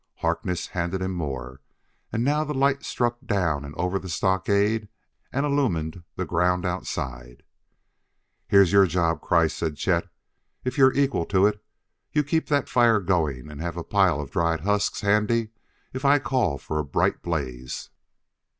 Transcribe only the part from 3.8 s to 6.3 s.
the stockade and illumined the